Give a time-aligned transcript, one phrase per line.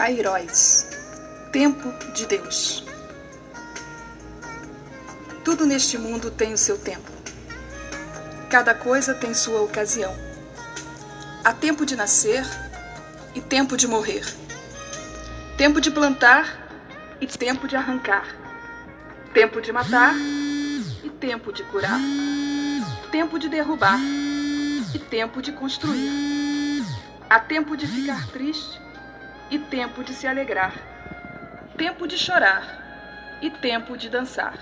[0.00, 0.88] Cairóis
[1.52, 2.82] Tempo de Deus.
[5.44, 7.10] Tudo neste mundo tem o seu tempo.
[8.48, 10.10] Cada coisa tem sua ocasião.
[11.44, 12.42] Há tempo de nascer
[13.34, 14.24] e tempo de morrer.
[15.58, 16.80] Tempo de plantar
[17.20, 18.24] e tempo de arrancar.
[19.34, 20.14] Tempo de matar
[21.04, 22.00] e tempo de curar.
[23.12, 24.00] Tempo de derrubar
[24.94, 26.82] e tempo de construir.
[27.28, 28.80] Há tempo de ficar triste
[29.50, 30.72] e tempo de se alegrar.
[31.76, 34.54] Tempo de chorar e tempo de dançar.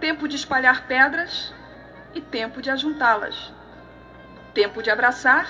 [0.00, 1.52] Tempo de espalhar pedras
[2.14, 3.52] e tempo de ajuntá-las.
[4.52, 5.46] Tempo de abraçar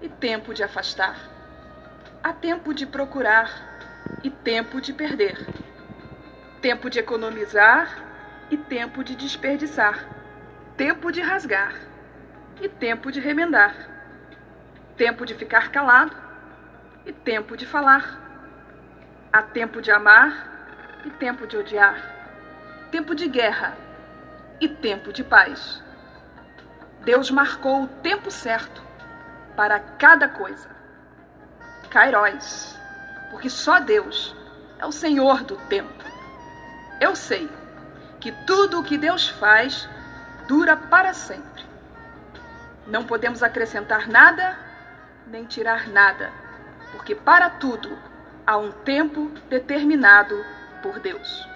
[0.00, 1.16] e tempo de afastar.
[2.22, 3.50] Há tempo de procurar
[4.22, 5.44] e tempo de perder.
[6.62, 8.04] Tempo de economizar
[8.50, 10.06] e tempo de desperdiçar.
[10.76, 11.74] Tempo de rasgar
[12.60, 13.74] e tempo de remendar.
[14.96, 16.29] Tempo de ficar calado
[17.06, 18.18] e tempo de falar.
[19.32, 21.96] Há tempo de amar e tempo de odiar.
[22.90, 23.76] Tempo de guerra
[24.60, 25.82] e tempo de paz.
[27.04, 28.82] Deus marcou o tempo certo
[29.56, 30.68] para cada coisa.
[31.88, 32.78] Cairóis
[33.30, 34.36] porque só Deus
[34.78, 36.04] é o Senhor do tempo.
[37.00, 37.48] Eu sei
[38.18, 39.88] que tudo o que Deus faz
[40.48, 41.64] dura para sempre.
[42.86, 44.58] Não podemos acrescentar nada
[45.30, 46.32] nem tirar nada,
[46.92, 47.90] porque para tudo
[48.46, 50.44] há um tempo determinado
[50.82, 51.48] por Deus.